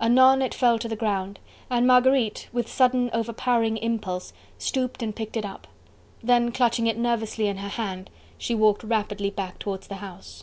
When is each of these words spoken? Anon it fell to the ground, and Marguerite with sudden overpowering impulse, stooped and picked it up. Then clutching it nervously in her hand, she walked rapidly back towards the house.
Anon 0.00 0.42
it 0.42 0.54
fell 0.54 0.76
to 0.80 0.88
the 0.88 0.96
ground, 0.96 1.38
and 1.70 1.86
Marguerite 1.86 2.48
with 2.52 2.66
sudden 2.68 3.10
overpowering 3.12 3.76
impulse, 3.76 4.32
stooped 4.58 5.04
and 5.04 5.14
picked 5.14 5.36
it 5.36 5.44
up. 5.44 5.68
Then 6.20 6.50
clutching 6.50 6.88
it 6.88 6.98
nervously 6.98 7.46
in 7.46 7.58
her 7.58 7.68
hand, 7.68 8.10
she 8.38 8.56
walked 8.56 8.82
rapidly 8.82 9.30
back 9.30 9.60
towards 9.60 9.86
the 9.86 9.94
house. 10.02 10.42